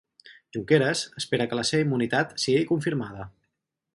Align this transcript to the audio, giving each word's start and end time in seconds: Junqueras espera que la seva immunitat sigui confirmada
Junqueras 0.55 1.03
espera 1.21 1.47
que 1.51 1.59
la 1.59 1.67
seva 1.71 1.85
immunitat 1.87 2.35
sigui 2.47 2.65
confirmada 2.73 3.31